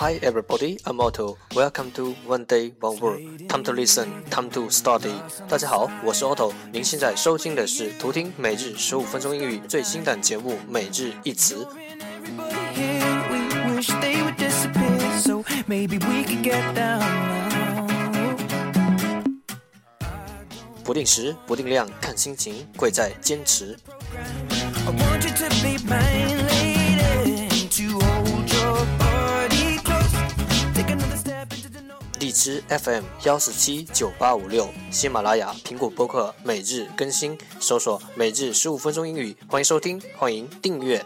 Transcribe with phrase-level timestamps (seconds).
[0.00, 1.38] Hi everybody, I'm Otto.
[1.56, 3.48] Welcome to One Day One Word.
[3.48, 5.12] Time to listen, time to study.
[5.48, 6.52] 大家好，我是 Otto。
[6.70, 11.66] 您现在收听的是图听每日十五分钟英语最新档节目《每日一词》。
[20.84, 23.76] 不定时，不定量，看心情，贵在坚持。
[25.64, 26.77] 荔
[32.38, 41.04] 枝 FM 幺四七九八五六，喜马拉雅、苹果播客每日更新，搜索“每日十五分钟英语”，欢迎收听，欢迎订阅。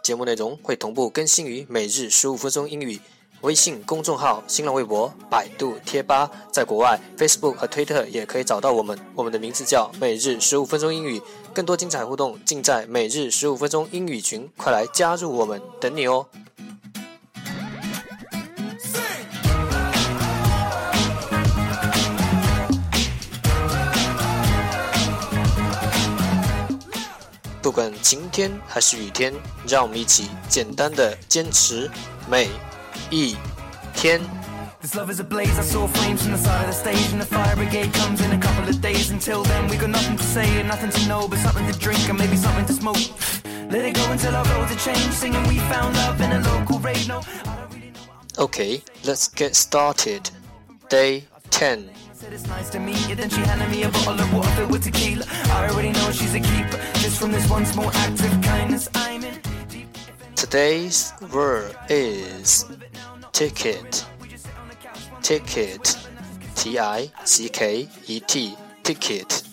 [0.00, 3.00] 节目内容会同步更新于“每日十五分钟英语”
[3.42, 8.96] 微信公众号、新浪微博、百度贴吧，在国外 Facebook 和推特也可以找到我们。
[9.16, 11.20] 我们的名字叫“每日十五分钟英语”，
[11.52, 16.24] 更多精彩互动尽在“每日十五分钟英语群”，快来加入我们，等你哦！
[27.60, 29.34] 不管晴天还是雨天，
[29.66, 31.90] 让我们一起简单的坚持
[32.28, 32.48] 每
[33.12, 33.36] 一
[33.94, 34.20] 天。
[34.80, 37.26] This love is a blaze, I saw flames from the side of the stage And the
[37.26, 40.58] fire brigade comes in a couple of days Until then we got nothing to say
[40.58, 42.96] and nothing to know But something to drink and maybe something to smoke
[43.70, 46.80] Let it go until our roads are changed Singing we found love in a local
[46.80, 47.20] rave No,
[48.40, 50.28] Okay, let's get started
[50.88, 54.32] Day 10 Said it's nice to meet you, then she handed me a bottle of
[54.32, 55.24] water filled with tequila.
[55.28, 56.78] I already know she's a keeper.
[57.00, 59.51] Just from this one small act of kindness, I'm in.
[60.51, 62.65] Today's word is
[63.31, 64.05] ticket.
[65.21, 65.97] Ticket,
[66.55, 69.43] T-I-C-K-E-T, ticket.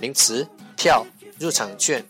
[0.00, 0.46] 名词，
[0.76, 1.04] 票，
[1.38, 2.04] 入场券。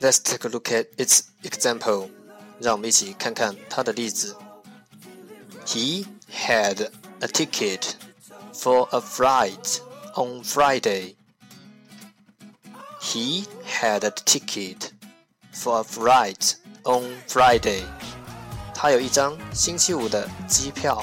[0.00, 2.10] Let's take a look at its example.
[2.60, 4.36] 让我们一起看看它的例子。
[5.66, 7.94] He had a ticket
[8.58, 9.80] for a flight
[10.16, 11.16] on Friday.
[13.00, 14.92] He had a ticket
[15.52, 17.82] for a flight on Friday.
[18.74, 21.02] 他有一张星期五的机票。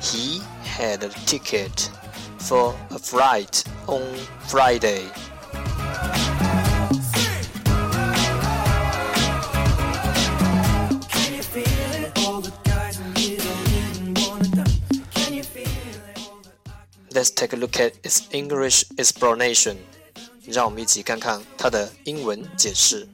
[0.00, 1.90] He had a ticket
[2.38, 4.02] for a flight on
[4.46, 5.02] Friday.
[17.22, 19.76] Let's take a look at its English explanation.
[20.50, 23.06] 让我们一起看看它的英文解释。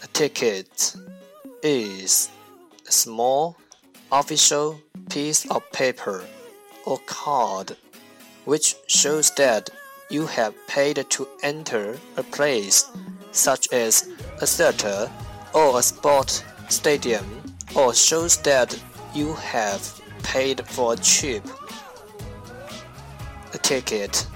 [0.00, 0.66] A ticket
[1.62, 2.28] is
[2.86, 3.56] a small
[4.10, 4.76] official
[5.08, 6.22] piece of paper
[6.84, 7.76] or card
[8.44, 9.68] which shows that
[10.10, 12.84] you have paid to enter a place
[13.32, 14.04] such as
[14.40, 15.10] a theater
[15.52, 17.24] or a sport stadium
[17.75, 18.79] or shows that
[19.13, 21.43] you have paid for a trip.
[23.53, 24.27] A ticket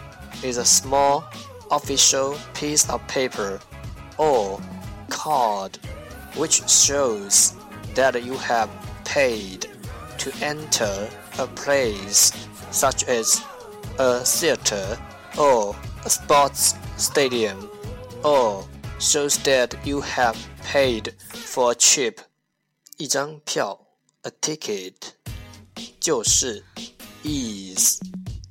[0.44, 1.24] is a small
[1.72, 3.60] official piece of paper
[4.18, 4.60] or
[5.10, 5.78] card
[6.36, 7.54] which shows
[7.96, 8.70] that you have
[9.06, 9.68] paid
[10.18, 11.10] to enter
[11.40, 12.32] a place
[12.72, 13.44] such as
[14.00, 14.98] a theater
[15.38, 15.76] or
[16.06, 17.70] a sports stadium
[18.24, 18.66] or
[19.00, 22.22] shows that you have paid for a trip
[22.99, 23.79] 一张票，
[24.23, 24.95] a ticket，
[26.01, 26.65] 就是
[27.23, 28.01] is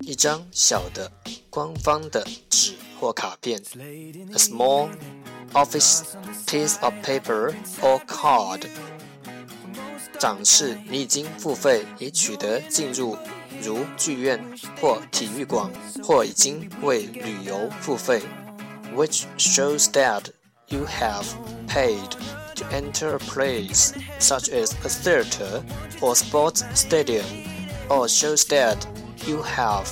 [0.01, 1.11] 一张小的
[1.49, 4.89] 官方的纸或卡片，a small
[5.53, 6.03] office
[6.45, 8.67] piece of paper or card，
[10.19, 13.17] 展示你已经付费已取得进入，
[13.63, 14.39] 如剧院
[14.79, 15.71] 或体育馆，
[16.03, 18.21] 或已经为旅游付费，
[18.95, 20.25] which shows that
[20.69, 21.25] you have
[21.67, 22.09] paid
[22.55, 25.63] to enter a place such as a theater
[26.01, 27.25] or sports stadium,
[27.89, 28.77] or shows that
[29.27, 29.87] you have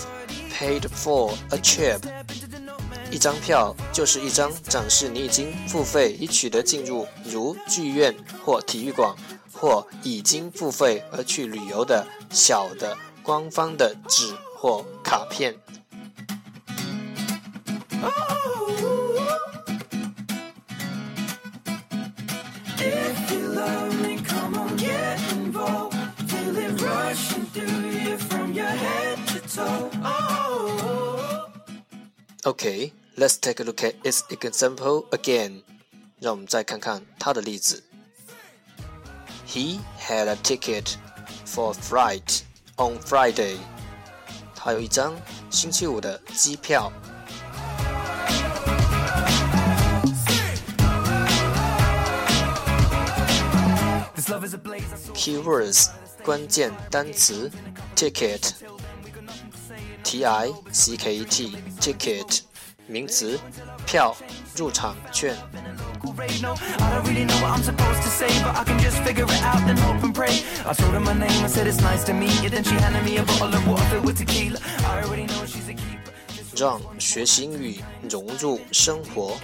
[0.52, 2.02] paid for a trip.
[3.12, 9.16] 一张票就是一张展示你已经付费已取得进入，如剧院或体育馆，
[9.52, 15.56] 或已经付费而去旅游的小的官方的纸或卡片。
[32.46, 35.62] Okay, Let's take a look at its example again.
[36.20, 37.84] 让我们再看看它的例子。
[39.46, 40.96] He had a ticket
[41.46, 42.42] for a flight
[42.78, 43.58] on Friday.
[44.56, 45.14] 他有一张
[45.52, 46.92] 星期五的机票。
[55.14, 55.90] Keywords
[56.24, 57.52] 关键单词
[57.96, 58.54] ticket
[60.03, 60.53] ticket
[61.81, 62.41] ticket
[62.87, 63.39] 名词
[63.87, 64.17] 票
[64.57, 65.37] 入场券。
[76.59, 77.79] 让学习英语
[78.11, 79.37] 融入生活。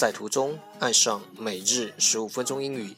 [0.00, 2.96] 在途中爱上每日十五分钟英语。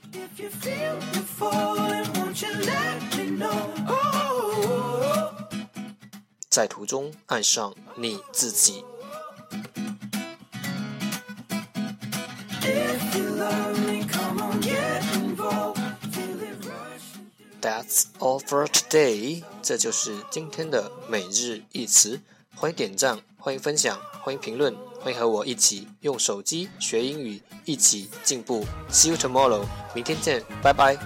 [6.48, 8.84] 在途中爱上你自己。
[17.60, 19.42] That's all for today。
[19.60, 22.20] 这就是今天的每日一词。
[22.54, 28.64] 欢迎点赞欢迎分享欢迎评论欢迎和我一起用手机学英语一起进步。
[28.88, 29.64] See you tomorrow
[29.94, 30.96] 明天见拜拜。